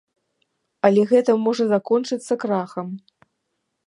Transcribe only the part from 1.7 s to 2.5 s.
закончыцца